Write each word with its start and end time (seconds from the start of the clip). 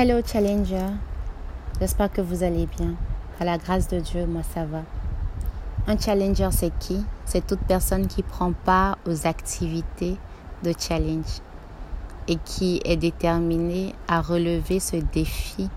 Hello 0.00 0.20
Challenger, 0.24 0.90
j'espère 1.80 2.12
que 2.12 2.20
vous 2.20 2.44
allez 2.44 2.66
bien. 2.66 2.94
À 3.40 3.44
la 3.44 3.58
grâce 3.58 3.88
de 3.88 3.98
Dieu, 3.98 4.26
moi 4.26 4.42
ça 4.44 4.64
va. 4.64 4.82
Un 5.88 5.98
Challenger, 5.98 6.50
c'est 6.52 6.70
qui? 6.78 7.04
C'est 7.24 7.44
toute 7.44 7.58
personne 7.62 8.06
qui 8.06 8.22
prend 8.22 8.52
part 8.52 8.96
aux 9.08 9.26
activités 9.26 10.16
de 10.62 10.72
challenge 10.78 11.40
et 12.28 12.36
qui 12.36 12.80
est 12.84 12.96
déterminée 12.96 13.92
à 14.06 14.20
relever 14.20 14.78
ce 14.78 14.94
défi, 14.94 15.68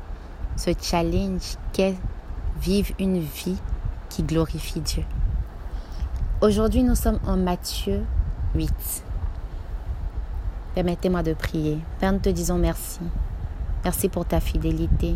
ce 0.55 0.69
challenge 0.79 1.57
qu'est 1.73 1.97
vivre 2.61 2.93
une 2.99 3.21
vie 3.21 3.57
qui 4.09 4.21
glorifie 4.21 4.81
Dieu. 4.81 5.03
Aujourd'hui, 6.41 6.83
nous 6.83 6.93
sommes 6.93 7.19
en 7.25 7.37
Matthieu 7.37 8.05
8. 8.53 8.71
Permettez-moi 10.75 11.23
de 11.23 11.33
prier. 11.33 11.79
Père, 11.99 12.13
nous 12.13 12.19
te 12.19 12.29
disons 12.29 12.59
merci. 12.59 12.99
Merci 13.83 14.09
pour 14.09 14.25
ta 14.25 14.39
fidélité. 14.39 15.15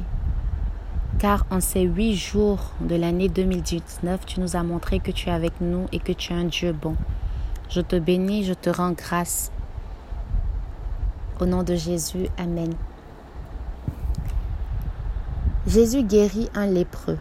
Car 1.19 1.45
en 1.51 1.61
ces 1.61 1.83
huit 1.83 2.15
jours 2.15 2.71
de 2.81 2.95
l'année 2.95 3.29
2019, 3.29 4.25
tu 4.25 4.39
nous 4.39 4.55
as 4.55 4.63
montré 4.63 4.99
que 4.99 5.11
tu 5.11 5.29
es 5.29 5.31
avec 5.31 5.53
nous 5.61 5.85
et 5.91 5.99
que 5.99 6.11
tu 6.11 6.33
es 6.33 6.35
un 6.35 6.45
Dieu 6.45 6.73
bon. 6.73 6.95
Je 7.69 7.81
te 7.81 7.95
bénis, 7.95 8.43
je 8.43 8.53
te 8.53 8.71
rends 8.71 8.91
grâce. 8.91 9.51
Au 11.39 11.45
nom 11.45 11.61
de 11.61 11.75
Jésus, 11.75 12.27
Amen. 12.37 12.73
Jésus 15.67 16.03
guérit 16.03 16.49
un 16.55 16.65
lépreux. 16.65 17.19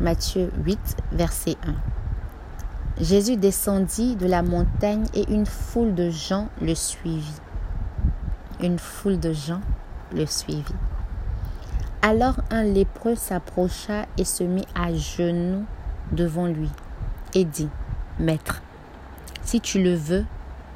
Matthieu 0.00 0.52
8, 0.64 0.78
verset 1.12 1.56
1. 1.66 3.02
Jésus 3.02 3.36
descendit 3.36 4.14
de 4.14 4.26
la 4.26 4.42
montagne 4.42 5.06
et 5.14 5.32
une 5.32 5.46
foule 5.46 5.94
de 5.94 6.10
gens 6.10 6.48
le 6.60 6.74
suivit. 6.74 7.40
Une 8.60 8.78
foule 8.78 9.18
de 9.18 9.32
gens 9.32 9.60
le 10.14 10.26
suivit. 10.26 10.64
Alors 12.02 12.40
un 12.50 12.62
lépreux 12.62 13.14
s'approcha 13.14 14.06
et 14.16 14.24
se 14.24 14.42
mit 14.42 14.66
à 14.74 14.94
genoux 14.94 15.64
devant 16.12 16.46
lui 16.46 16.70
et 17.34 17.44
dit, 17.44 17.68
Maître, 18.18 18.62
si 19.42 19.60
tu 19.60 19.82
le 19.82 19.94
veux, 19.94 20.24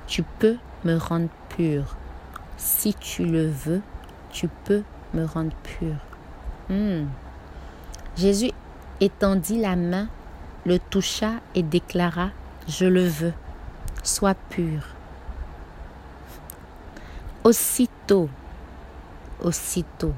tu 0.06 0.22
peux 0.22 0.56
me 0.84 0.96
rendre 0.96 1.28
pur. 1.48 1.96
Si 2.56 2.94
tu 2.94 3.24
le 3.24 3.46
veux, 3.46 3.82
tu 4.30 4.48
peux 4.64 4.82
me 5.12 5.24
rendre 5.24 5.54
pur. 5.62 5.94
Hmm. 6.68 7.06
Jésus 8.16 8.52
étendit 9.00 9.60
la 9.60 9.76
main, 9.76 10.08
le 10.64 10.78
toucha 10.78 11.32
et 11.54 11.62
déclara, 11.62 12.30
Je 12.68 12.86
le 12.86 13.06
veux, 13.06 13.32
sois 14.02 14.34
pur. 14.34 14.82
Aussitôt, 17.42 18.28
aussitôt. 19.44 20.14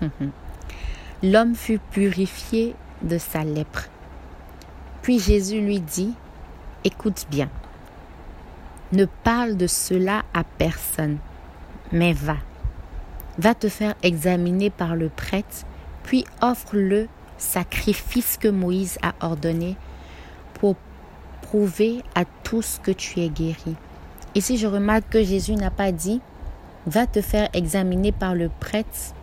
L'homme 1.22 1.54
fut 1.54 1.78
purifié 1.78 2.74
de 3.02 3.18
sa 3.18 3.44
lèpre. 3.44 3.88
Puis 5.02 5.18
Jésus 5.18 5.60
lui 5.60 5.80
dit, 5.80 6.14
écoute 6.84 7.26
bien, 7.30 7.48
ne 8.92 9.04
parle 9.04 9.56
de 9.56 9.66
cela 9.66 10.22
à 10.34 10.44
personne, 10.44 11.18
mais 11.90 12.12
va, 12.12 12.36
va 13.38 13.54
te 13.54 13.68
faire 13.68 13.94
examiner 14.02 14.70
par 14.70 14.94
le 14.94 15.08
prêtre, 15.08 15.64
puis 16.04 16.24
offre 16.40 16.76
le 16.76 17.08
sacrifice 17.38 18.36
que 18.36 18.48
Moïse 18.48 18.98
a 19.02 19.14
ordonné 19.20 19.76
pour 20.54 20.76
prouver 21.40 22.02
à 22.14 22.24
tous 22.44 22.80
que 22.82 22.90
tu 22.90 23.20
es 23.20 23.28
guéri. 23.28 23.76
Ici, 24.34 24.56
je 24.56 24.66
remarque 24.66 25.08
que 25.10 25.22
Jésus 25.22 25.54
n'a 25.54 25.70
pas 25.70 25.92
dit 25.92 26.20
va 26.86 27.06
te 27.06 27.20
faire 27.20 27.48
examiner 27.52 28.12
par 28.12 28.34
le 28.34 28.48
prêtre 28.48 29.14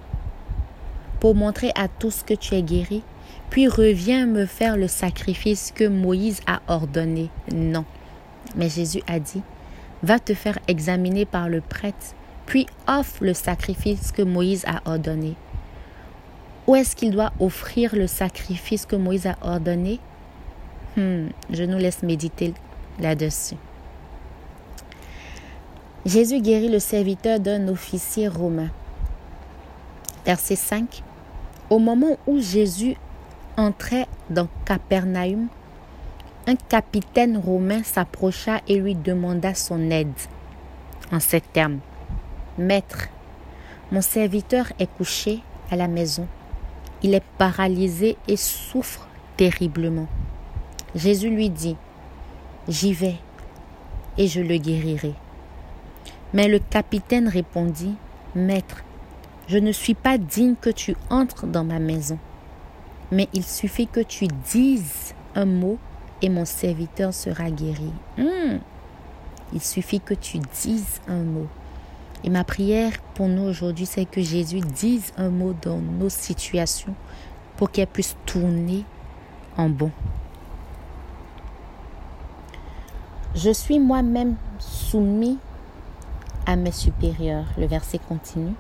pour 1.20 1.36
montrer 1.36 1.72
à 1.76 1.88
tous 1.88 2.24
que 2.24 2.34
tu 2.34 2.56
es 2.56 2.62
guéri, 2.62 3.04
puis 3.50 3.68
reviens 3.68 4.26
me 4.26 4.46
faire 4.46 4.78
le 4.78 4.88
sacrifice 4.88 5.72
que 5.76 5.84
Moïse 5.88 6.40
a 6.48 6.62
ordonné. 6.68 7.30
Non. 7.54 7.84
Mais 8.56 8.70
Jésus 8.70 9.02
a 9.08 9.20
dit, 9.20 9.42
va 10.02 10.20
te 10.20 10.34
faire 10.34 10.60
examiner 10.68 11.26
par 11.26 11.50
le 11.50 11.62
prêtre, 11.62 12.16
puis 12.46 12.68
offre 12.88 13.24
le 13.24 13.34
sacrifice 13.34 14.12
que 14.12 14.22
Moïse 14.22 14.66
a 14.66 14.82
ordonné. 14.90 15.36
Où 16.68 16.76
est-ce 16.76 16.96
qu'il 16.96 17.12
doit 17.12 17.34
offrir 17.40 17.96
le 17.96 18.08
sacrifice 18.08 18.86
que 18.86 18.96
Moïse 18.96 19.28
a 19.28 19.36
ordonné? 19.42 20.00
Hmm, 20.96 21.28
Je 21.50 21.64
nous 21.64 21.78
laisse 21.78 22.04
méditer 22.04 22.54
là-dessus. 23.00 23.56
Jésus 26.10 26.42
guérit 26.42 26.70
le 26.70 26.80
serviteur 26.80 27.40
d'un 27.40 27.68
officier 27.68 28.28
romain. 28.28 28.70
Verset 30.26 30.56
5. 30.56 31.04
Au 31.70 31.78
moment 31.78 32.18
où 32.26 32.40
Jésus 32.42 32.96
entrait 33.58 34.08
dans 34.32 34.48
Capernaum, 34.66 35.50
un 36.48 36.56
capitaine 36.56 37.38
romain 37.38 37.84
s'approcha 37.84 38.60
et 38.68 38.78
lui 38.78 38.96
demanda 38.96 39.54
son 39.54 39.92
aide. 39.92 40.12
En 41.12 41.20
ces 41.20 41.42
termes, 41.42 41.78
Maître, 42.58 43.10
mon 43.92 44.02
serviteur 44.02 44.74
est 44.80 44.92
couché 44.92 45.42
à 45.70 45.76
la 45.76 45.88
maison. 45.88 46.26
Il 47.04 47.14
est 47.14 47.24
paralysé 47.38 48.18
et 48.28 48.36
souffre 48.36 49.08
terriblement. 49.38 50.08
Jésus 50.96 51.30
lui 51.30 51.52
dit, 51.52 51.78
J'y 52.68 52.94
vais 52.94 53.18
et 54.18 54.28
je 54.28 54.42
le 54.42 54.58
guérirai. 54.58 55.14
Mais 56.34 56.48
le 56.48 56.60
capitaine 56.60 57.28
répondit, 57.28 57.96
Maître, 58.36 58.84
je 59.48 59.58
ne 59.58 59.72
suis 59.72 59.96
pas 59.96 60.18
digne 60.18 60.56
que 60.56 60.70
tu 60.70 60.96
entres 61.10 61.48
dans 61.48 61.64
ma 61.64 61.80
maison, 61.80 62.20
mais 63.12 63.28
il 63.34 63.44
suffit 63.44 63.88
que 63.88 64.02
tu 64.02 64.28
dises 64.52 65.16
un 65.36 65.46
mot 65.46 65.80
et 66.22 66.30
mon 66.30 66.46
serviteur 66.46 67.14
sera 67.14 67.50
guéri. 67.50 67.92
Hmm. 68.18 68.60
Il 69.54 69.62
suffit 69.62 70.00
que 70.00 70.14
tu 70.14 70.38
dises 70.62 71.02
un 71.08 71.24
mot. 71.24 71.48
Et 72.24 72.30
ma 72.30 72.44
prière 72.44 72.92
pour 73.16 73.28
nous 73.28 73.44
aujourd'hui, 73.44 73.86
c'est 73.86 74.06
que 74.06 74.22
Jésus 74.22 74.60
dise 74.60 75.12
un 75.18 75.30
mot 75.30 75.56
dans 75.60 75.78
nos 75.78 76.10
situations 76.10 76.94
pour 77.58 77.72
qu'elle 77.72 77.88
puisse 77.88 78.16
tourner 78.26 78.84
en 79.58 79.70
bon. 79.70 79.92
Je 83.36 83.52
suis 83.52 83.80
moi-même 83.80 84.36
soumis 84.60 85.40
à 86.50 86.56
mes 86.56 86.72
supérieurs. 86.72 87.46
Le 87.58 87.68
verset 87.68 88.00
continue. 88.00 88.56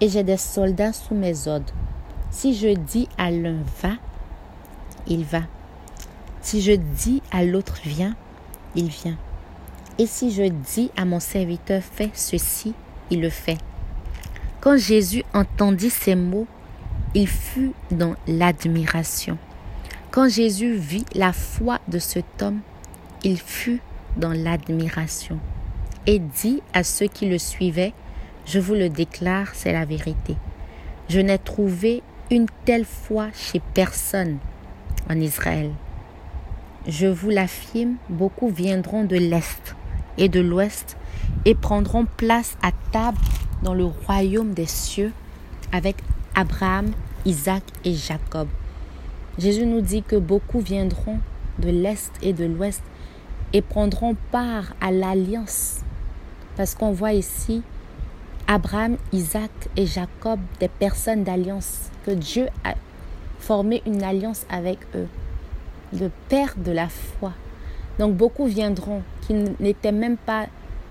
Et 0.00 0.08
j'ai 0.08 0.24
des 0.24 0.38
soldats 0.38 0.94
sous 0.94 1.14
mes 1.14 1.46
ordres. 1.46 1.72
Si 2.30 2.54
je 2.54 2.68
dis 2.68 3.08
à 3.18 3.30
l'un 3.30 3.58
va, 3.82 3.92
il 5.06 5.24
va. 5.24 5.42
Si 6.40 6.62
je 6.62 6.72
dis 6.72 7.22
à 7.30 7.44
l'autre 7.44 7.78
viens, 7.84 8.16
il 8.74 8.88
vient. 8.88 9.18
Et 9.98 10.06
si 10.06 10.30
je 10.30 10.44
dis 10.44 10.90
à 10.96 11.04
mon 11.04 11.20
serviteur 11.20 11.82
fais 11.82 12.10
ceci, 12.14 12.72
il 13.10 13.20
le 13.20 13.28
fait. 13.28 13.58
Quand 14.60 14.78
Jésus 14.78 15.22
entendit 15.34 15.90
ces 15.90 16.14
mots, 16.14 16.46
il 17.14 17.28
fut 17.28 17.72
dans 17.90 18.14
l'admiration. 18.26 19.36
Quand 20.10 20.28
Jésus 20.30 20.74
vit 20.74 21.04
la 21.14 21.34
foi 21.34 21.80
de 21.88 21.98
cet 21.98 22.40
homme, 22.40 22.60
il 23.22 23.38
fut 23.38 23.82
dans 24.16 24.32
l'admiration 24.32 25.38
et 26.06 26.18
dit 26.18 26.62
à 26.72 26.82
ceux 26.82 27.06
qui 27.06 27.28
le 27.28 27.38
suivaient, 27.38 27.92
je 28.46 28.58
vous 28.58 28.74
le 28.74 28.88
déclare, 28.88 29.48
c'est 29.54 29.72
la 29.72 29.84
vérité. 29.84 30.36
Je 31.08 31.20
n'ai 31.20 31.38
trouvé 31.38 32.02
une 32.30 32.46
telle 32.64 32.84
foi 32.84 33.28
chez 33.34 33.60
personne 33.74 34.38
en 35.08 35.20
Israël. 35.20 35.70
Je 36.86 37.06
vous 37.06 37.30
l'affirme, 37.30 37.96
beaucoup 38.08 38.48
viendront 38.48 39.04
de 39.04 39.16
l'Est 39.16 39.76
et 40.18 40.28
de 40.28 40.40
l'Ouest 40.40 40.96
et 41.44 41.54
prendront 41.54 42.06
place 42.16 42.56
à 42.62 42.70
table 42.92 43.18
dans 43.62 43.74
le 43.74 43.84
royaume 43.84 44.54
des 44.54 44.66
cieux 44.66 45.12
avec 45.72 45.96
Abraham, 46.34 46.92
Isaac 47.24 47.62
et 47.84 47.94
Jacob. 47.94 48.48
Jésus 49.38 49.66
nous 49.66 49.80
dit 49.80 50.02
que 50.02 50.16
beaucoup 50.16 50.60
viendront 50.60 51.18
de 51.58 51.70
l'Est 51.70 52.12
et 52.22 52.32
de 52.32 52.44
l'Ouest 52.44 52.82
et 53.52 53.62
prendront 53.62 54.16
part 54.30 54.74
à 54.80 54.90
l'alliance 54.90 55.80
parce 56.60 56.74
qu'on 56.74 56.92
voit 56.92 57.14
ici 57.14 57.62
Abraham, 58.46 58.98
Isaac 59.14 59.50
et 59.78 59.86
Jacob, 59.86 60.38
des 60.58 60.68
personnes 60.68 61.24
d'alliance, 61.24 61.88
que 62.04 62.10
Dieu 62.10 62.48
a 62.64 62.74
formé 63.38 63.82
une 63.86 64.02
alliance 64.02 64.44
avec 64.50 64.78
eux, 64.94 65.08
le 65.98 66.10
père 66.28 66.52
de 66.58 66.70
la 66.70 66.90
foi. 66.90 67.32
Donc 67.98 68.14
beaucoup 68.14 68.44
viendront 68.44 69.00
qui 69.22 69.32
n'étaient 69.58 69.90
même 69.90 70.18
pas 70.18 70.48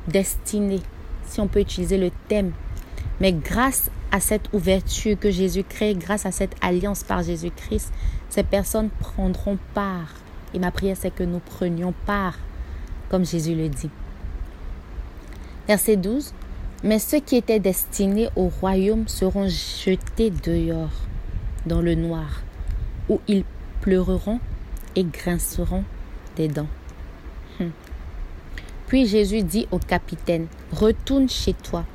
destinés, 0.07 0.81
si 1.27 1.39
on 1.39 1.47
peut 1.47 1.59
utiliser 1.59 1.99
le 1.99 2.09
thème. 2.29 2.51
Mais 3.21 3.31
grâce 3.31 3.91
à 4.11 4.19
cette 4.19 4.51
ouverture 4.53 5.19
que 5.19 5.29
Jésus 5.29 5.63
crée, 5.63 5.93
grâce 5.93 6.25
à 6.25 6.31
cette 6.31 6.55
alliance 6.61 7.03
par 7.03 7.21
Jésus-Christ, 7.21 7.93
ces 8.29 8.41
personnes 8.41 8.89
prendront 8.89 9.59
part. 9.75 10.15
Et 10.55 10.57
ma 10.57 10.71
prière, 10.71 10.97
c'est 10.99 11.13
que 11.13 11.21
nous 11.21 11.37
prenions 11.37 11.93
part, 12.07 12.39
comme 13.11 13.23
Jésus 13.23 13.53
le 13.53 13.69
dit. 13.69 13.91
Verset 15.69 15.97
12. 15.97 16.33
Mais 16.83 16.97
ceux 16.97 17.19
qui 17.19 17.35
étaient 17.35 17.59
destinés 17.59 18.29
au 18.35 18.47
royaume 18.47 19.07
seront 19.07 19.47
jetés 19.47 20.31
dehors, 20.31 20.89
dans 21.67 21.83
le 21.83 21.93
noir, 21.93 22.41
où 23.07 23.21
ils 23.27 23.43
pleureront 23.79 24.39
et 24.95 25.03
grinceront 25.03 25.83
des 26.35 26.47
dents. 26.47 26.65
Hum. 27.59 27.69
Puis 28.87 29.05
Jésus 29.05 29.43
dit 29.43 29.67
au 29.69 29.77
capitaine, 29.77 30.47
Retourne 30.71 31.29
chez 31.29 31.53
toi. 31.53 31.85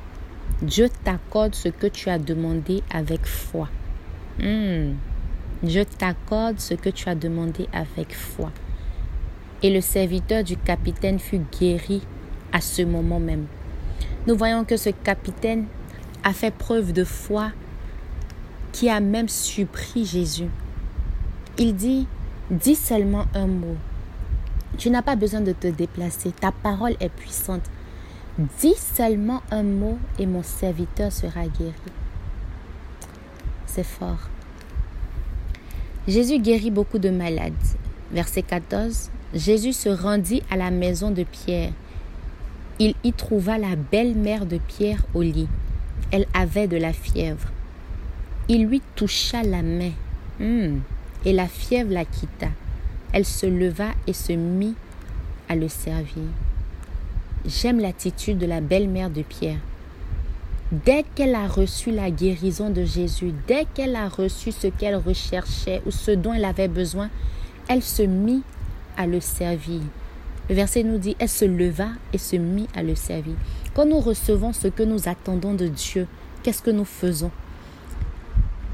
Dieu 0.61 0.87
t'accorde 1.03 1.53
ce 1.53 1.67
que 1.67 1.87
tu 1.87 2.09
as 2.09 2.17
demandé 2.17 2.81
avec 2.89 3.25
foi. 3.25 3.67
Hum. 4.41 4.95
Dieu 5.63 5.83
t'accorde 5.83 6.61
ce 6.61 6.75
que 6.75 6.89
tu 6.89 7.09
as 7.09 7.15
demandé 7.15 7.67
avec 7.73 8.15
foi. 8.15 8.53
Et 9.61 9.69
le 9.69 9.81
serviteur 9.81 10.45
du 10.45 10.55
capitaine 10.55 11.19
fut 11.19 11.41
guéri 11.59 12.03
à 12.53 12.61
ce 12.61 12.81
moment 12.81 13.19
même. 13.19 13.47
Nous 14.27 14.35
voyons 14.35 14.65
que 14.65 14.75
ce 14.75 14.89
capitaine 14.89 15.65
a 16.23 16.33
fait 16.33 16.51
preuve 16.51 16.93
de 16.93 17.03
foi 17.03 17.51
qui 18.71 18.89
a 18.89 18.99
même 18.99 19.29
surpris 19.29 20.03
Jésus. 20.03 20.49
Il 21.57 21.75
dit, 21.75 22.07
dis 22.49 22.75
seulement 22.75 23.25
un 23.35 23.45
mot. 23.45 23.77
Tu 24.77 24.89
n'as 24.89 25.03
pas 25.03 25.15
besoin 25.15 25.41
de 25.41 25.51
te 25.51 25.67
déplacer. 25.67 26.31
Ta 26.31 26.51
parole 26.51 26.95
est 26.99 27.09
puissante. 27.09 27.61
Dis 28.59 28.73
seulement 28.75 29.43
un 29.51 29.63
mot 29.63 29.97
et 30.19 30.25
mon 30.25 30.43
serviteur 30.43 31.11
sera 31.11 31.45
guéri. 31.45 31.73
C'est 33.67 33.85
fort. 33.85 34.29
Jésus 36.07 36.39
guérit 36.39 36.71
beaucoup 36.71 36.99
de 36.99 37.09
malades. 37.09 37.53
Verset 38.11 38.41
14. 38.41 39.11
Jésus 39.33 39.73
se 39.73 39.89
rendit 39.89 40.41
à 40.49 40.57
la 40.57 40.71
maison 40.71 41.11
de 41.11 41.23
Pierre. 41.23 41.71
Il 42.77 42.93
y 43.05 43.13
trouva 43.13 43.57
la 43.57 43.77
belle-mère 43.77 44.45
de 44.45 44.57
Pierre 44.57 45.01
au 45.13 45.21
lit. 45.21 45.47
Elle 46.11 46.27
avait 46.33 46.67
de 46.67 46.75
la 46.75 46.91
fièvre. 46.91 47.47
Il 48.49 48.65
lui 48.65 48.81
toucha 48.95 49.43
la 49.43 49.61
main. 49.61 49.91
Hmm. 50.39 50.79
Et 51.23 51.31
la 51.31 51.47
fièvre 51.47 51.93
la 51.93 52.03
quitta. 52.03 52.49
Elle 53.13 53.25
se 53.25 53.45
leva 53.45 53.91
et 54.07 54.13
se 54.13 54.33
mit 54.33 54.75
à 55.47 55.55
le 55.55 55.69
servir. 55.69 56.25
J'aime 57.45 57.79
l'attitude 57.79 58.39
de 58.39 58.45
la 58.45 58.59
belle-mère 58.59 59.09
de 59.09 59.21
Pierre. 59.21 59.59
Dès 60.71 61.05
qu'elle 61.15 61.35
a 61.35 61.47
reçu 61.47 61.91
la 61.91 62.11
guérison 62.11 62.71
de 62.71 62.83
Jésus, 62.83 63.33
dès 63.47 63.65
qu'elle 63.73 63.95
a 63.95 64.09
reçu 64.09 64.51
ce 64.51 64.67
qu'elle 64.67 64.95
recherchait 64.95 65.81
ou 65.85 65.91
ce 65.91 66.11
dont 66.11 66.33
elle 66.33 66.43
avait 66.43 66.67
besoin, 66.67 67.09
elle 67.69 67.83
se 67.83 68.01
mit 68.01 68.43
à 68.97 69.07
le 69.07 69.21
servir. 69.21 69.81
Le 70.49 70.55
verset 70.55 70.83
nous 70.83 70.99
dit, 70.99 71.15
elle 71.19 71.29
se 71.29 71.45
leva 71.45 71.89
et 72.13 72.17
se 72.17 72.35
mit 72.35 72.67
à 72.75 72.83
le 72.83 72.95
servir. 72.95 73.35
Quand 73.73 73.85
nous 73.85 73.99
recevons 73.99 74.53
ce 74.53 74.67
que 74.67 74.83
nous 74.83 75.07
attendons 75.07 75.53
de 75.53 75.67
Dieu, 75.67 76.07
qu'est-ce 76.43 76.61
que 76.61 76.71
nous 76.71 76.85
faisons? 76.85 77.31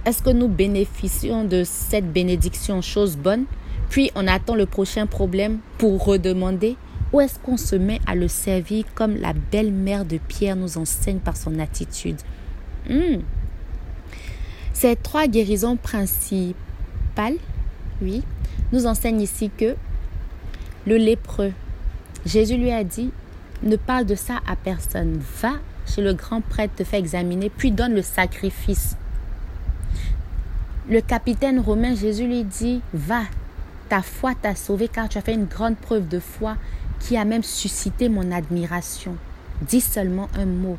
Est-ce 0.06 0.22
que 0.22 0.32
nous 0.32 0.48
bénéficions 0.48 1.46
de 1.46 1.64
cette 1.64 2.12
bénédiction, 2.12 2.82
chose 2.82 3.16
bonne, 3.16 3.46
puis 3.90 4.12
on 4.16 4.28
attend 4.28 4.56
le 4.56 4.66
prochain 4.66 5.06
problème 5.06 5.60
pour 5.78 6.04
redemander? 6.04 6.76
Ou 7.14 7.22
est-ce 7.22 7.40
qu'on 7.40 7.58
se 7.58 7.76
met 7.76 8.00
à 8.08 8.16
le 8.16 8.28
servir 8.28 8.86
comme 8.96 9.16
la 9.16 9.34
belle-mère 9.34 10.06
de 10.06 10.18
Pierre 10.18 10.56
nous 10.56 10.78
enseigne 10.78 11.20
par 11.20 11.38
son 11.38 11.60
attitude? 11.60 12.18
Hmm. 12.90 13.20
Ces 14.74 14.96
trois 14.96 15.28
guérisons 15.28 15.78
principales, 15.78 16.56
oui, 18.02 18.24
nous 18.72 18.88
enseignent 18.88 19.22
ici 19.22 19.52
que 19.56 19.76
le 20.88 20.98
lépreux, 20.98 21.54
Jésus 22.26 22.58
lui 22.58 22.72
a 22.72 22.84
dit, 22.84 23.12
ne 23.64 23.76
parle 23.76 24.06
de 24.06 24.16
ça 24.16 24.40
à 24.48 24.56
personne. 24.56 25.22
Va 25.42 25.54
chez 25.86 26.02
le 26.02 26.14
grand 26.14 26.42
prêtre, 26.42 26.76
te 26.76 26.84
fait 26.84 27.00
examiner, 27.00 27.50
puis 27.50 27.72
donne 27.72 27.94
le 27.94 28.02
sacrifice. 28.02 28.96
Le 30.90 31.02
capitaine 31.02 31.60
romain, 31.60 31.96
Jésus 31.96 32.28
lui 32.28 32.44
dit, 32.44 32.82
va, 32.94 33.24
ta 33.90 34.02
foi 34.02 34.34
t'a 34.40 34.56
sauvé 34.56 34.88
car 34.88 35.10
tu 35.10 35.18
as 35.18 35.22
fait 35.22 35.34
une 35.34 35.46
grande 35.46 35.78
preuve 35.78 36.08
de 36.08 36.20
foi 36.20 36.58
qui 37.00 37.18
a 37.18 37.26
même 37.26 37.44
suscité 37.44 38.10
mon 38.10 38.32
admiration. 38.32 39.16
Dis 39.68 39.82
seulement 39.82 40.30
un 40.36 40.46
mot 40.46 40.78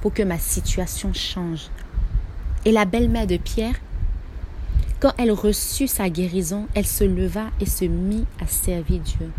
pour 0.00 0.12
que 0.12 0.22
ma 0.22 0.38
situation 0.38 1.12
change. 1.12 1.68
Et 2.64 2.72
la 2.72 2.84
belle-mère 2.84 3.26
de 3.26 3.36
Pierre, 3.36 3.74
quand 5.00 5.12
elle 5.18 5.32
reçut 5.32 5.88
sa 5.88 6.08
guérison, 6.08 6.66
elle 6.74 6.86
se 6.86 7.04
leva 7.04 7.46
et 7.60 7.66
se 7.66 7.84
mit 7.84 8.24
à 8.40 8.46
servir 8.46 9.00
Dieu. 9.00 9.30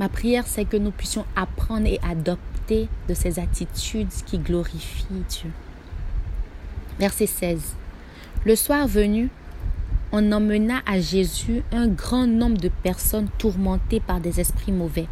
Ma 0.00 0.08
prière, 0.08 0.46
c'est 0.46 0.64
que 0.64 0.78
nous 0.78 0.92
puissions 0.92 1.26
apprendre 1.36 1.86
et 1.86 2.00
adopter 2.02 2.88
de 3.06 3.12
ces 3.12 3.38
attitudes 3.38 4.08
qui 4.24 4.38
glorifient 4.38 5.24
Dieu. 5.28 5.50
Verset 6.98 7.26
16. 7.26 7.74
Le 8.46 8.56
soir 8.56 8.88
venu, 8.88 9.28
on 10.10 10.32
emmena 10.32 10.80
à 10.86 11.00
Jésus 11.00 11.62
un 11.70 11.86
grand 11.86 12.26
nombre 12.26 12.56
de 12.56 12.70
personnes 12.70 13.28
tourmentées 13.36 14.00
par 14.00 14.20
des 14.20 14.40
esprits 14.40 14.72
mauvais. 14.72 15.06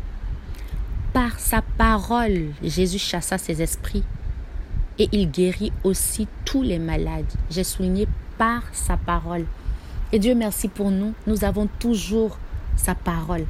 Par 1.13 1.39
sa 1.39 1.61
parole, 1.61 2.47
Jésus 2.63 2.99
chassa 2.99 3.37
ces 3.37 3.61
esprits 3.61 4.05
et 4.99 5.11
il 5.13 5.31
guérit 5.31 5.73
aussi 5.85 6.27
tous 6.47 6.63
les 6.63 6.79
malades. 6.79 7.31
J'ai 7.51 7.65
souligné 7.65 8.09
par 8.39 8.63
sa 8.73 8.97
parole. 8.97 9.45
Et 10.13 10.19
Dieu 10.19 10.35
merci 10.35 10.69
pour 10.69 10.91
nous, 10.91 11.13
nous 11.27 11.45
avons 11.45 11.69
toujours 11.79 12.39
sa 12.75 12.95
parole. 12.95 13.45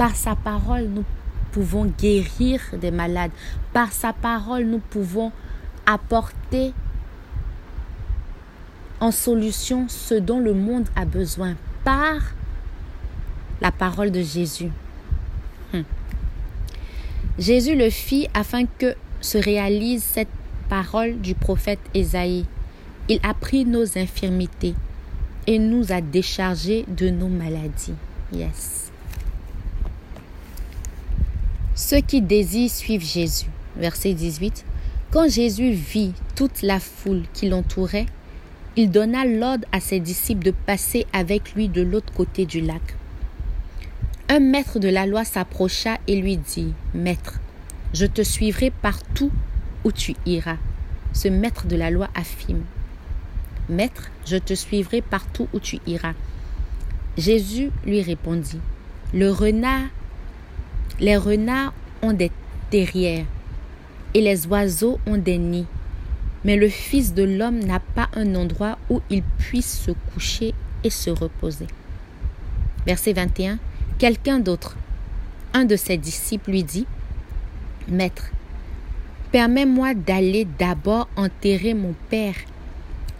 Par 0.00 0.16
sa 0.16 0.34
parole, 0.34 0.84
nous 0.84 1.04
pouvons 1.52 1.84
guérir 1.84 2.62
des 2.80 2.90
malades. 2.90 3.32
Par 3.74 3.92
sa 3.92 4.14
parole, 4.14 4.64
nous 4.64 4.78
pouvons 4.78 5.30
apporter 5.84 6.72
en 8.98 9.10
solution 9.10 9.90
ce 9.90 10.14
dont 10.14 10.40
le 10.40 10.54
monde 10.54 10.88
a 10.96 11.04
besoin 11.04 11.54
par 11.84 12.16
la 13.60 13.70
parole 13.70 14.10
de 14.10 14.22
Jésus. 14.22 14.70
Hmm. 15.74 15.82
Jésus 17.38 17.76
le 17.76 17.90
fit 17.90 18.26
afin 18.32 18.64
que 18.64 18.94
se 19.20 19.36
réalise 19.36 20.02
cette 20.02 20.32
parole 20.70 21.20
du 21.20 21.34
prophète 21.34 21.80
Ésaïe. 21.92 22.46
Il 23.10 23.20
a 23.22 23.34
pris 23.34 23.66
nos 23.66 23.98
infirmités 23.98 24.74
et 25.46 25.58
nous 25.58 25.92
a 25.92 26.00
déchargés 26.00 26.86
de 26.88 27.10
nos 27.10 27.28
maladies. 27.28 27.92
Yes. 28.32 28.90
Ceux 31.82 32.02
qui 32.02 32.20
désirent 32.20 32.70
suivre 32.70 33.02
Jésus. 33.02 33.46
Verset 33.74 34.12
18. 34.12 34.66
Quand 35.10 35.30
Jésus 35.30 35.70
vit 35.70 36.12
toute 36.36 36.60
la 36.60 36.78
foule 36.78 37.22
qui 37.32 37.48
l'entourait, 37.48 38.04
il 38.76 38.90
donna 38.90 39.24
l'ordre 39.24 39.66
à 39.72 39.80
ses 39.80 39.98
disciples 39.98 40.44
de 40.44 40.50
passer 40.50 41.06
avec 41.14 41.54
lui 41.54 41.68
de 41.68 41.80
l'autre 41.80 42.12
côté 42.12 42.44
du 42.44 42.60
lac. 42.60 42.82
Un 44.28 44.40
maître 44.40 44.78
de 44.78 44.90
la 44.90 45.06
loi 45.06 45.24
s'approcha 45.24 45.96
et 46.06 46.20
lui 46.20 46.36
dit, 46.36 46.74
Maître, 46.92 47.40
je 47.94 48.04
te 48.04 48.20
suivrai 48.20 48.70
partout 48.70 49.32
où 49.82 49.90
tu 49.90 50.14
iras. 50.26 50.58
Ce 51.14 51.28
maître 51.28 51.66
de 51.66 51.76
la 51.76 51.90
loi 51.90 52.10
affirme, 52.14 52.64
Maître, 53.70 54.10
je 54.26 54.36
te 54.36 54.52
suivrai 54.52 55.00
partout 55.00 55.48
où 55.54 55.58
tu 55.58 55.78
iras. 55.86 56.12
Jésus 57.16 57.70
lui 57.86 58.02
répondit, 58.02 58.60
Le 59.14 59.30
renard, 59.30 59.88
les 61.00 61.16
renards 61.16 61.72
ont 62.02 62.12
des 62.12 62.30
terrières 62.70 63.26
et 64.14 64.20
les 64.20 64.46
oiseaux 64.46 64.98
ont 65.06 65.18
des 65.18 65.38
nids 65.38 65.66
mais 66.44 66.56
le 66.56 66.68
Fils 66.68 67.14
de 67.14 67.22
l'homme 67.22 67.58
n'a 67.58 67.80
pas 67.80 68.08
un 68.14 68.34
endroit 68.34 68.78
où 68.88 69.00
il 69.10 69.22
puisse 69.38 69.80
se 69.80 69.90
coucher 69.90 70.54
et 70.84 70.90
se 70.90 71.10
reposer. 71.10 71.66
Verset 72.86 73.12
21. 73.12 73.58
Quelqu'un 73.98 74.38
d'autre, 74.38 74.76
un 75.52 75.64
de 75.64 75.76
ses 75.76 75.98
disciples, 75.98 76.50
lui 76.50 76.64
dit, 76.64 76.86
Maître, 77.88 78.30
permets-moi 79.32 79.94
d'aller 79.94 80.46
d'abord 80.58 81.08
enterrer 81.16 81.74
mon 81.74 81.94
Père. 82.08 82.36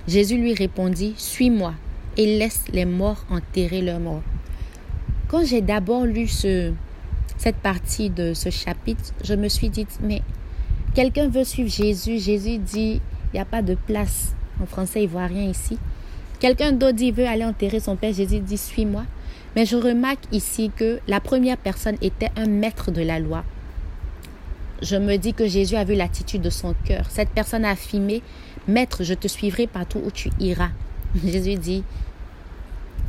Jésus 0.08 0.38
lui 0.38 0.54
répondit, 0.54 1.14
Suis-moi 1.18 1.74
et 2.16 2.38
laisse 2.38 2.64
les 2.72 2.86
morts 2.86 3.24
enterrer 3.30 3.82
leurs 3.82 4.00
morts. 4.00 4.22
Quand 5.28 5.44
j'ai 5.44 5.60
d'abord 5.60 6.06
lu 6.06 6.26
ce, 6.26 6.72
cette 7.40 7.56
partie 7.56 8.10
de 8.10 8.34
ce 8.34 8.50
chapitre, 8.50 9.14
je 9.24 9.32
me 9.32 9.48
suis 9.48 9.70
dit, 9.70 9.86
mais 10.02 10.20
quelqu'un 10.94 11.26
veut 11.26 11.44
suivre 11.44 11.70
Jésus. 11.70 12.18
Jésus 12.18 12.58
dit, 12.58 13.00
il 13.32 13.32
n'y 13.32 13.40
a 13.40 13.46
pas 13.46 13.62
de 13.62 13.74
place. 13.74 14.34
En 14.62 14.66
français, 14.66 15.04
il 15.04 15.08
voit 15.08 15.26
rien 15.26 15.44
ici. 15.44 15.78
Quelqu'un 16.38 16.72
d'autre 16.72 16.96
dit, 16.96 17.12
veut 17.12 17.26
aller 17.26 17.46
enterrer 17.46 17.80
son 17.80 17.96
père. 17.96 18.12
Jésus 18.12 18.40
dit, 18.40 18.58
suis-moi. 18.58 19.04
Mais 19.56 19.64
je 19.64 19.76
remarque 19.76 20.22
ici 20.32 20.70
que 20.76 21.00
la 21.08 21.18
première 21.18 21.56
personne 21.56 21.96
était 22.02 22.30
un 22.36 22.46
maître 22.46 22.90
de 22.90 23.00
la 23.00 23.18
loi. 23.18 23.42
Je 24.82 24.96
me 24.96 25.16
dis 25.16 25.32
que 25.32 25.46
Jésus 25.46 25.76
a 25.76 25.84
vu 25.84 25.94
l'attitude 25.94 26.42
de 26.42 26.50
son 26.50 26.74
cœur. 26.84 27.06
Cette 27.08 27.30
personne 27.30 27.64
a 27.64 27.70
affirmé, 27.70 28.22
Maître, 28.68 29.02
je 29.02 29.14
te 29.14 29.28
suivrai 29.28 29.66
partout 29.66 30.02
où 30.04 30.10
tu 30.10 30.28
iras. 30.40 30.72
Jésus 31.24 31.54
dit, 31.54 31.84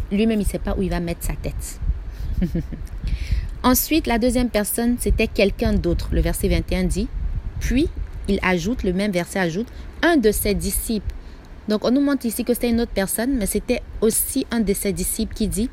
lui-même, 0.09 0.39
il 0.39 0.45
ne 0.45 0.49
sait 0.49 0.57
pas 0.57 0.73
où 0.77 0.83
il 0.83 0.89
va 0.89 1.01
mettre 1.01 1.25
sa 1.25 1.33
tête. 1.33 1.81
Ensuite, 3.63 4.07
la 4.07 4.17
deuxième 4.17 4.49
personne, 4.49 4.95
c'était 4.99 5.27
quelqu'un 5.27 5.73
d'autre. 5.73 6.09
Le 6.11 6.21
verset 6.21 6.47
21 6.47 6.85
dit, 6.85 7.07
Puis 7.59 7.89
il 8.27 8.39
ajoute, 8.41 8.83
le 8.83 8.93
même 8.93 9.11
verset 9.11 9.39
ajoute, 9.39 9.67
un 10.01 10.17
de 10.17 10.31
ses 10.31 10.55
disciples. 10.55 11.13
Donc 11.67 11.85
on 11.85 11.91
nous 11.91 12.01
montre 12.01 12.25
ici 12.25 12.43
que 12.43 12.55
c'était 12.55 12.71
une 12.71 12.81
autre 12.81 12.91
personne, 12.91 13.37
mais 13.37 13.45
c'était 13.45 13.83
aussi 14.01 14.47
un 14.49 14.61
de 14.61 14.73
ses 14.73 14.93
disciples 14.93 15.35
qui 15.35 15.47
dit, 15.47 15.69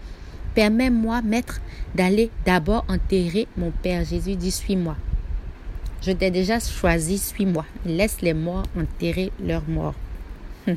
Permets-moi, 0.55 1.23
maître, 1.23 1.61
d'aller 1.95 2.31
d'abord 2.45 2.85
enterrer 2.89 3.49
mon 3.57 3.71
Père. 3.71 4.05
Jésus 4.05 4.37
dit, 4.37 4.51
Suis-moi. 4.51 4.97
Je 6.03 6.13
t'ai 6.13 6.31
déjà 6.31 6.61
choisi, 6.61 7.19
suis-moi. 7.19 7.65
Laisse 7.87 8.21
les 8.21 8.35
morts 8.35 8.65
enterrer 8.79 9.33
leurs 9.45 9.67
morts. 9.69 9.95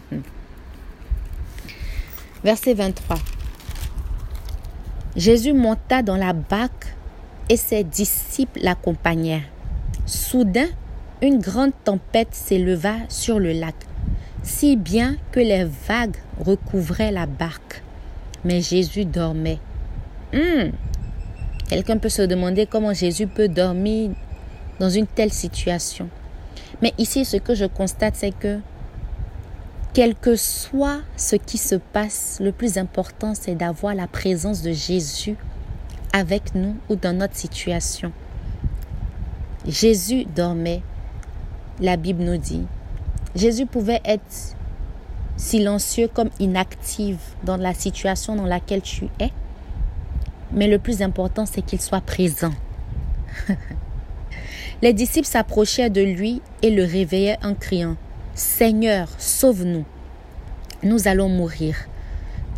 Verset 2.44 2.74
23. 2.74 3.18
Jésus 5.16 5.54
monta 5.54 6.02
dans 6.02 6.16
la 6.16 6.34
barque 6.34 6.96
et 7.52 7.58
ses 7.58 7.84
disciples 7.84 8.62
l'accompagnèrent. 8.64 9.44
Soudain, 10.06 10.70
une 11.22 11.40
grande 11.40 11.74
tempête 11.84 12.30
s'éleva 12.34 12.94
sur 13.10 13.40
le 13.40 13.52
lac, 13.52 13.76
si 14.42 14.78
bien 14.78 15.18
que 15.34 15.42
les 15.42 15.66
vagues 15.66 16.16
recouvraient 16.40 17.12
la 17.12 17.26
barque. 17.26 17.84
Mais 18.46 18.62
Jésus 18.62 19.04
dormait. 19.04 19.60
Hmm. 20.32 20.70
Quelqu'un 21.68 21.98
peut 21.98 22.08
se 22.08 22.22
demander 22.22 22.68
comment 22.68 22.94
Jésus 22.94 23.28
peut 23.28 23.50
dormir 23.50 24.12
dans 24.80 24.90
une 24.90 25.06
telle 25.06 25.34
situation. 25.34 26.08
Mais 26.82 26.94
ici, 26.98 27.26
ce 27.26 27.36
que 27.36 27.54
je 27.54 27.66
constate, 27.66 28.16
c'est 28.16 28.32
que 28.32 28.60
quel 29.94 30.16
que 30.16 30.38
soit 30.38 31.02
ce 31.18 31.36
qui 31.36 31.58
se 31.58 31.76
passe, 31.76 32.40
le 32.42 32.54
plus 32.54 32.78
important, 32.78 33.34
c'est 33.36 33.56
d'avoir 33.56 33.94
la 33.94 34.08
présence 34.08 34.62
de 34.62 34.72
Jésus 34.72 35.36
avec 36.14 36.56
nous 36.56 36.76
ou 36.90 36.96
dans 36.96 37.16
notre 37.16 37.36
situation. 37.36 38.12
Jésus 39.68 40.26
dormait, 40.26 40.82
la 41.80 41.98
Bible 41.98 42.24
nous 42.24 42.38
dit. 42.38 42.66
Jésus 43.36 43.66
pouvait 43.66 44.02
être 44.04 44.56
silencieux 45.38 46.08
comme 46.08 46.30
inactif 46.40 47.18
dans 47.44 47.58
la 47.58 47.74
situation 47.74 48.36
dans 48.36 48.46
laquelle 48.46 48.82
tu 48.82 49.06
es. 49.20 49.32
Mais 50.52 50.68
le 50.68 50.80
plus 50.80 51.02
important, 51.02 51.46
c'est 51.46 51.62
qu'il 51.62 51.82
soit 51.82 52.02
présent. 52.02 52.54
Les 54.82 54.94
disciples 54.94 55.28
s'approchaient 55.28 55.90
de 55.90 56.02
lui 56.02 56.42
et 56.62 56.72
le 56.72 56.84
réveillaient 56.84 57.38
en 57.44 57.54
criant, 57.54 57.96
Seigneur, 58.34 59.08
sauve-nous. 59.18 59.86
Nous 60.84 61.08
allons 61.08 61.30
mourir. 61.30 61.76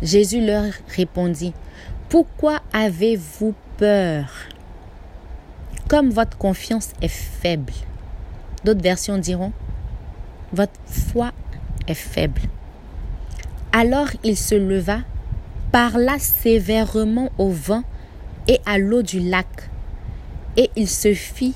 Jésus 0.02 0.40
leur 0.40 0.64
répondit, 0.96 1.52
Pourquoi 2.08 2.62
avez-vous 2.74 3.54
peur? 3.78 4.26
Comme 5.88 6.10
votre 6.10 6.36
confiance 6.36 6.90
est 7.00 7.08
faible. 7.08 7.72
D'autres 8.64 8.82
versions 8.82 9.16
diront, 9.16 9.52
Votre 10.52 10.72
foi 10.86 11.30
est 11.86 11.94
faible. 11.94 12.40
Alors 13.72 14.08
il 14.24 14.36
se 14.36 14.56
leva, 14.56 14.98
parla 15.70 16.18
sévèrement 16.18 17.30
au 17.38 17.50
vent 17.50 17.84
et 18.48 18.60
à 18.66 18.78
l'eau 18.78 19.02
du 19.02 19.20
lac, 19.20 19.70
et 20.56 20.70
il 20.76 20.88
se 20.88 21.14
fit 21.14 21.54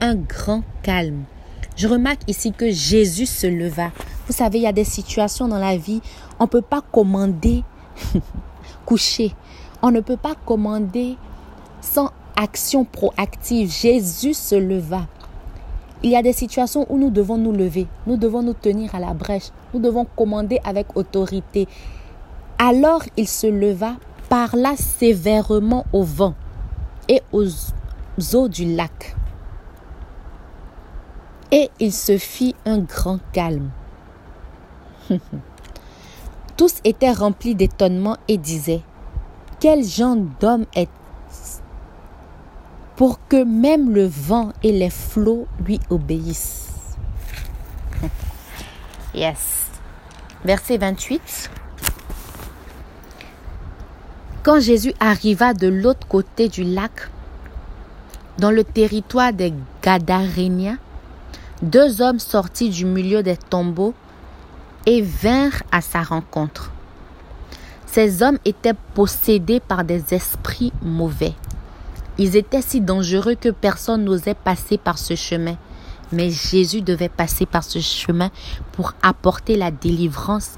un 0.00 0.14
grand 0.14 0.62
calme. 0.82 1.24
Je 1.76 1.88
remarque 1.88 2.22
ici 2.28 2.52
que 2.52 2.70
Jésus 2.70 3.26
se 3.26 3.46
leva. 3.46 3.92
Vous 4.26 4.32
savez, 4.32 4.58
il 4.58 4.62
y 4.62 4.66
a 4.66 4.72
des 4.72 4.84
situations 4.84 5.48
dans 5.48 5.58
la 5.58 5.76
vie, 5.76 6.02
on 6.38 6.44
ne 6.44 6.48
peut 6.48 6.62
pas 6.62 6.82
commander 6.82 7.62
coucher. 8.86 9.34
On 9.82 9.90
ne 9.90 10.00
peut 10.00 10.16
pas 10.16 10.34
commander 10.34 11.16
sans 11.80 12.10
action 12.36 12.84
proactive. 12.84 13.70
Jésus 13.70 14.34
se 14.34 14.54
leva. 14.54 15.06
Il 16.02 16.10
y 16.10 16.16
a 16.16 16.22
des 16.22 16.32
situations 16.32 16.86
où 16.88 16.96
nous 16.96 17.10
devons 17.10 17.36
nous 17.36 17.52
lever, 17.52 17.86
nous 18.06 18.16
devons 18.16 18.42
nous 18.42 18.54
tenir 18.54 18.94
à 18.94 19.00
la 19.00 19.12
brèche, 19.12 19.50
nous 19.74 19.80
devons 19.80 20.06
commander 20.16 20.58
avec 20.64 20.96
autorité. 20.96 21.68
Alors 22.58 23.02
il 23.18 23.28
se 23.28 23.46
leva, 23.46 23.96
parla 24.30 24.76
sévèrement 24.76 25.84
au 25.92 26.02
vent 26.02 26.34
et 27.06 27.20
aux 27.32 27.46
eaux 28.34 28.48
du 28.48 28.74
lac 28.74 29.14
et 31.52 31.70
il 31.80 31.92
se 31.92 32.18
fit 32.18 32.54
un 32.64 32.78
grand 32.78 33.18
calme. 33.32 33.70
Tous 36.56 36.80
étaient 36.84 37.12
remplis 37.12 37.54
d'étonnement 37.54 38.16
et 38.28 38.38
disaient, 38.38 38.82
Quel 39.60 39.84
genre 39.84 40.16
d'homme 40.40 40.64
est 40.74 40.88
pour 42.96 43.20
que 43.28 43.44
même 43.44 43.94
le 43.94 44.06
vent 44.06 44.52
et 44.62 44.72
les 44.72 44.88
flots 44.88 45.46
lui 45.66 45.78
obéissent 45.90 46.96
Yes. 49.14 49.68
Verset 50.46 50.78
28. 50.78 51.50
Quand 54.42 54.60
Jésus 54.60 54.94
arriva 54.98 55.52
de 55.52 55.68
l'autre 55.68 56.06
côté 56.08 56.48
du 56.48 56.64
lac, 56.64 57.10
dans 58.38 58.50
le 58.50 58.64
territoire 58.64 59.34
des 59.34 59.52
Gadaréniens, 59.82 60.78
deux 61.60 62.00
hommes 62.00 62.18
sortis 62.18 62.70
du 62.70 62.86
milieu 62.86 63.22
des 63.22 63.36
tombeaux 63.36 63.92
et 64.86 65.02
vinrent 65.02 65.62
à 65.70 65.82
sa 65.82 66.02
rencontre. 66.02 66.72
Ces 67.92 68.22
hommes 68.22 68.38
étaient 68.44 68.74
possédés 68.94 69.58
par 69.58 69.82
des 69.82 70.14
esprits 70.14 70.72
mauvais. 70.80 71.34
Ils 72.18 72.36
étaient 72.36 72.62
si 72.62 72.80
dangereux 72.80 73.34
que 73.34 73.48
personne 73.48 74.04
n'osait 74.04 74.34
passer 74.34 74.78
par 74.78 74.96
ce 74.96 75.16
chemin. 75.16 75.56
Mais 76.12 76.30
Jésus 76.30 76.82
devait 76.82 77.08
passer 77.08 77.46
par 77.46 77.64
ce 77.64 77.80
chemin 77.80 78.30
pour 78.72 78.92
apporter 79.02 79.56
la 79.56 79.72
délivrance 79.72 80.52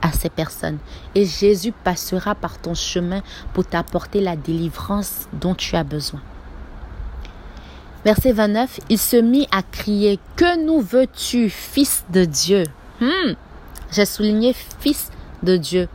à 0.00 0.10
ces 0.10 0.28
personnes. 0.28 0.78
Et 1.14 1.24
Jésus 1.24 1.72
passera 1.84 2.34
par 2.34 2.58
ton 2.58 2.74
chemin 2.74 3.22
pour 3.52 3.64
t'apporter 3.64 4.20
la 4.20 4.34
délivrance 4.34 5.28
dont 5.32 5.54
tu 5.54 5.76
as 5.76 5.84
besoin. 5.84 6.20
Verset 8.04 8.32
29, 8.32 8.80
il 8.88 8.98
se 8.98 9.16
mit 9.16 9.46
à 9.52 9.62
crier, 9.62 10.18
Que 10.34 10.64
nous 10.66 10.80
veux-tu, 10.80 11.48
fils 11.48 12.04
de 12.10 12.24
Dieu? 12.24 12.64
Hmm, 13.00 13.34
J'ai 13.92 14.04
souligné 14.04 14.52
fils 14.80 15.10
de 15.44 15.56
Dieu. 15.56 15.88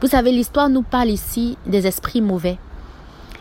Vous 0.00 0.06
savez, 0.06 0.30
l'histoire 0.30 0.68
nous 0.68 0.82
parle 0.82 1.08
ici 1.08 1.58
des 1.66 1.86
esprits 1.86 2.20
mauvais. 2.20 2.58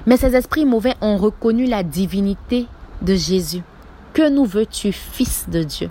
Mais 0.07 0.17
ces 0.17 0.35
esprits 0.35 0.65
mauvais 0.65 0.95
ont 1.01 1.17
reconnu 1.17 1.65
la 1.65 1.83
divinité 1.83 2.65
de 3.01 3.13
Jésus. 3.13 3.61
Que 4.13 4.27
nous 4.29 4.45
veux-tu, 4.45 4.91
fils 4.91 5.45
de 5.49 5.61
Dieu? 5.61 5.89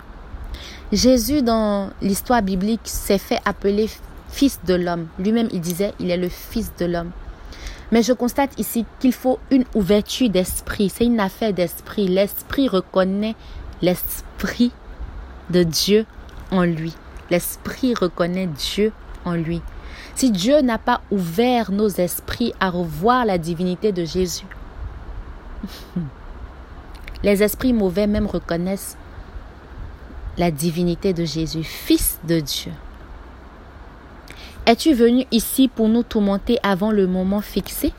Jésus, 0.91 1.41
dans 1.41 1.91
l'histoire 2.01 2.41
biblique, 2.41 2.81
s'est 2.83 3.17
fait 3.17 3.39
appeler 3.45 3.89
fils 4.29 4.59
de 4.65 4.73
l'homme. 4.73 5.07
Lui-même, 5.19 5.47
il 5.51 5.61
disait, 5.61 5.93
il 5.99 6.11
est 6.11 6.17
le 6.17 6.29
fils 6.29 6.71
de 6.77 6.85
l'homme. 6.85 7.11
Mais 7.91 8.03
je 8.03 8.11
constate 8.11 8.59
ici 8.59 8.85
qu'il 8.99 9.13
faut 9.13 9.39
une 9.49 9.63
ouverture 9.73 10.29
d'esprit. 10.29 10.89
C'est 10.89 11.05
une 11.05 11.21
affaire 11.21 11.53
d'esprit. 11.53 12.09
L'esprit 12.09 12.67
reconnaît 12.67 13.35
l'esprit 13.81 14.71
de 15.49 15.63
Dieu 15.63 16.05
en 16.51 16.63
lui. 16.63 16.93
L'esprit 17.29 17.93
reconnaît 17.93 18.47
Dieu 18.47 18.91
en 19.23 19.33
lui. 19.33 19.61
Si 20.15 20.31
Dieu 20.31 20.61
n'a 20.61 20.77
pas 20.77 21.01
ouvert 21.11 21.71
nos 21.71 21.89
esprits 21.89 22.53
à 22.59 22.69
revoir 22.69 23.25
la 23.25 23.37
divinité 23.37 23.91
de 23.91 24.03
Jésus, 24.03 24.47
les 27.23 27.43
esprits 27.43 27.73
mauvais 27.73 28.07
même 28.07 28.25
reconnaissent 28.25 28.97
la 30.37 30.51
divinité 30.51 31.13
de 31.13 31.25
Jésus, 31.25 31.63
Fils 31.63 32.19
de 32.23 32.39
Dieu. 32.39 32.71
Es-tu 34.65 34.93
venu 34.93 35.25
ici 35.31 35.67
pour 35.67 35.87
nous 35.87 36.03
tourmenter 36.03 36.59
avant 36.61 36.91
le 36.91 37.07
moment 37.07 37.41
fixé? 37.41 37.93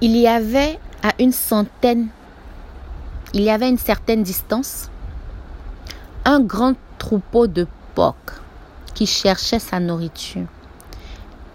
Il 0.00 0.16
y 0.16 0.26
avait 0.26 0.78
à 1.02 1.12
une 1.18 1.32
centaine, 1.32 2.08
il 3.34 3.42
y 3.42 3.50
avait 3.50 3.68
une 3.68 3.78
certaine 3.78 4.22
distance, 4.22 4.90
un 6.24 6.40
grand 6.40 6.74
troupeau 6.98 7.46
de 7.46 7.66
porcs 7.94 8.40
qui 8.94 9.06
cherchait 9.06 9.58
sa 9.58 9.80
nourriture. 9.80 10.46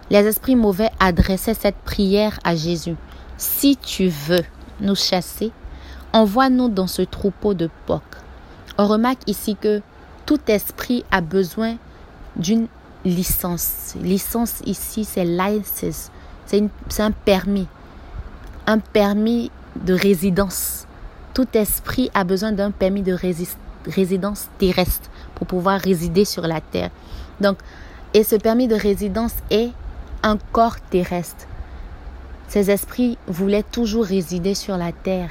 Les 0.10 0.26
esprits 0.26 0.56
mauvais 0.56 0.90
adressaient 1.00 1.54
cette 1.54 1.78
prière 1.78 2.40
à 2.44 2.56
Jésus. 2.56 2.96
Si 3.38 3.76
tu 3.78 4.08
veux 4.08 4.44
nous 4.80 4.96
chasser, 4.96 5.52
envoie-nous 6.14 6.70
dans 6.70 6.88
ce 6.88 7.02
troupeau 7.02 7.54
de 7.54 7.70
porcs. 7.86 8.02
On 8.78 8.88
remarque 8.88 9.28
ici 9.28 9.56
que 9.56 9.82
tout 10.26 10.40
esprit 10.48 11.04
a 11.12 11.22
besoin 11.22 11.78
d'une 12.36 12.68
licence. 13.04 13.94
Licence 14.02 14.62
ici, 14.66 15.06
c'est 15.06 15.26
license. 15.26 16.12
C'est 16.46 16.70
un 17.00 17.12
permis. 17.12 17.68
Un 18.68 18.80
permis 18.80 19.52
de 19.76 19.94
résidence. 19.94 20.86
Tout 21.34 21.48
esprit 21.54 22.10
a 22.14 22.24
besoin 22.24 22.52
d'un 22.52 22.72
permis 22.72 23.02
de 23.02 23.18
résidence 23.88 24.48
terrestre 24.58 25.10
pour 25.36 25.48
pouvoir 25.48 25.80
résider 25.80 26.26
sur 26.26 26.44
la 26.44 26.62
terre. 26.62 26.92
Donc, 27.42 27.58
et 28.14 28.24
ce 28.24 28.36
permis 28.36 28.68
de 28.68 28.76
résidence 28.76 29.34
est 29.50 29.72
un 30.24 30.38
corps 30.52 30.80
terrestre. 30.80 31.48
Ces 32.48 32.72
esprits 32.72 33.18
voulaient 33.28 33.64
toujours 33.64 34.06
résider 34.06 34.56
sur 34.56 34.78
la 34.78 34.92
terre. 34.92 35.30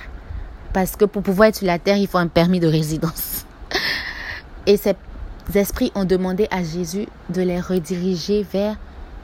Parce 0.73 0.96
que 0.96 1.04
pour 1.04 1.23
pouvoir 1.23 1.49
être 1.49 1.56
sur 1.56 1.66
la 1.66 1.78
terre, 1.78 1.96
il 1.96 2.06
faut 2.06 2.18
un 2.18 2.26
permis 2.26 2.61
de 2.61 2.66
résidence. 2.66 3.46
Et 4.66 4.76
ces 4.76 4.94
esprits 5.54 5.92
ont 5.94 6.04
demandé 6.04 6.49
à 6.50 6.62
Jésus 6.62 7.06
de 7.30 7.42
les 7.42 7.61
rediriger 7.61 8.42
vers 8.42 8.76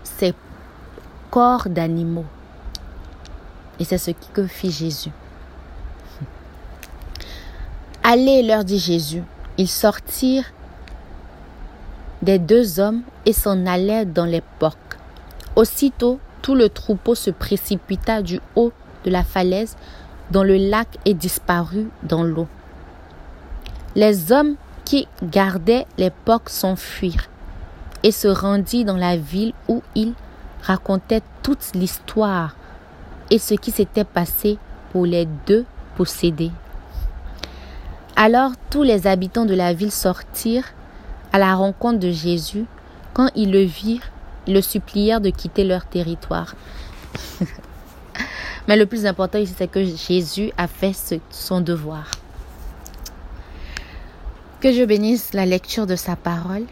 ces 0.04 0.32
corps 1.30 1.68
d'animaux. 1.68 2.26
Et 3.78 3.84
c'est 3.84 3.98
ce 3.98 4.12
que 4.32 4.46
fit 4.46 4.70
Jésus. 4.70 5.10
Allez, 8.02 8.42
leur 8.42 8.64
dit 8.64 8.78
Jésus. 8.78 9.22
Ils 9.58 9.68
sortirent 9.68 10.52
des 12.22 12.38
deux 12.38 12.80
hommes 12.80 13.02
et 13.26 13.32
s'en 13.32 13.66
allèrent 13.66 14.06
dans 14.06 14.24
les 14.24 14.42
porcs. 14.58 14.76
Aussitôt, 15.56 16.18
tout 16.42 16.54
le 16.54 16.68
troupeau 16.68 17.14
se 17.14 17.30
précipita 17.30 18.22
du 18.22 18.40
haut 18.56 18.72
de 19.04 19.10
la 19.10 19.24
falaise 19.24 19.76
dans 20.30 20.44
le 20.44 20.56
lac 20.56 20.88
et 21.04 21.14
disparut 21.14 21.88
dans 22.02 22.22
l'eau. 22.22 22.46
Les 23.96 24.32
hommes 24.32 24.56
qui 24.84 25.08
gardaient 25.22 25.86
les 25.98 26.10
porcs 26.10 26.48
s'enfuirent 26.48 27.28
et 28.02 28.12
se 28.12 28.28
rendit 28.28 28.84
dans 28.84 28.96
la 28.96 29.16
ville 29.16 29.52
où 29.68 29.82
ils 29.94 30.14
racontaient 30.62 31.22
toute 31.42 31.72
l'histoire 31.74 32.56
et 33.30 33.38
ce 33.38 33.54
qui 33.54 33.70
s'était 33.70 34.04
passé 34.04 34.58
pour 34.92 35.06
les 35.06 35.26
deux 35.46 35.64
possédés. 35.96 36.52
Alors 38.16 38.52
tous 38.70 38.82
les 38.82 39.06
habitants 39.06 39.46
de 39.46 39.54
la 39.54 39.72
ville 39.72 39.92
sortirent 39.92 40.72
à 41.32 41.38
la 41.38 41.54
rencontre 41.54 41.98
de 41.98 42.10
Jésus. 42.10 42.66
Quand 43.14 43.30
ils 43.34 43.50
le 43.50 43.62
virent, 43.62 44.10
ils 44.46 44.54
le 44.54 44.62
supplièrent 44.62 45.20
de 45.20 45.30
quitter 45.30 45.64
leur 45.64 45.84
territoire. 45.86 46.54
Mais 48.68 48.76
le 48.76 48.86
plus 48.86 49.06
important 49.06 49.42
c'est 49.46 49.68
que 49.68 49.84
Jésus 49.84 50.52
a 50.56 50.66
fait 50.66 50.92
son 51.30 51.60
devoir. 51.60 52.10
Que 54.60 54.72
je 54.72 54.84
bénisse 54.84 55.32
la 55.32 55.46
lecture 55.46 55.86
de 55.86 55.96
sa 55.96 56.16
parole. 56.16 56.66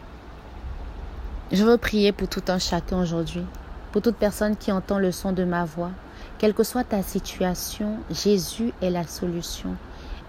Je 1.50 1.64
veux 1.64 1.78
prier 1.78 2.12
pour 2.12 2.28
tout 2.28 2.42
un 2.48 2.58
chacun 2.58 3.00
aujourd'hui, 3.00 3.44
pour 3.92 4.02
toute 4.02 4.16
personne 4.16 4.56
qui 4.56 4.70
entend 4.70 4.98
le 4.98 5.12
son 5.12 5.32
de 5.32 5.44
ma 5.44 5.64
voix. 5.64 5.92
Quelle 6.38 6.52
que 6.52 6.62
soit 6.62 6.84
ta 6.84 7.02
situation, 7.02 7.96
Jésus 8.10 8.72
est 8.82 8.90
la 8.90 9.06
solution. 9.06 9.74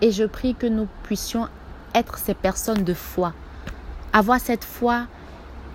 Et 0.01 0.12
je 0.12 0.24
prie 0.24 0.55
que 0.55 0.65
nous 0.65 0.88
puissions 1.03 1.50
être 1.93 2.17
ces 2.17 2.33
personnes 2.33 2.83
de 2.83 2.93
foi. 2.93 3.33
Avoir 4.12 4.39
cette 4.39 4.63
foi 4.63 5.06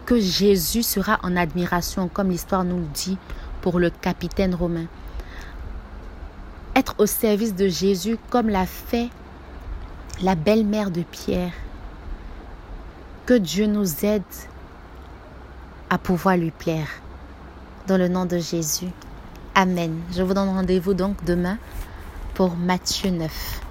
que 0.06 0.18
Jésus 0.18 0.82
sera 0.82 1.18
en 1.22 1.36
admiration, 1.36 2.08
comme 2.08 2.30
l'histoire 2.30 2.64
nous 2.64 2.78
le 2.78 2.86
dit 2.92 3.16
pour 3.62 3.78
le 3.78 3.90
capitaine 3.90 4.54
romain. 4.54 4.86
Être 6.74 6.94
au 6.98 7.06
service 7.06 7.54
de 7.54 7.68
Jésus 7.68 8.18
comme 8.30 8.48
l'a 8.48 8.66
fait 8.66 9.08
la 10.22 10.34
belle-mère 10.34 10.90
de 10.90 11.02
Pierre. 11.02 11.52
Que 13.26 13.34
Dieu 13.34 13.66
nous 13.66 14.04
aide 14.04 14.22
à 15.88 15.98
pouvoir 15.98 16.36
lui 16.36 16.50
plaire. 16.50 16.88
Dans 17.86 17.96
le 17.96 18.08
nom 18.08 18.26
de 18.26 18.38
Jésus. 18.38 18.88
Amen. 19.54 20.00
Je 20.12 20.22
vous 20.22 20.34
donne 20.34 20.48
rendez-vous 20.48 20.94
donc 20.94 21.24
demain 21.24 21.58
pour 22.34 22.56
Matthieu 22.56 23.10
9. 23.10 23.63